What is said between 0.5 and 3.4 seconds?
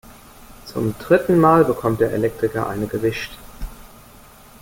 Zum dritten Mal bekommt der Elektriker eine gewischt.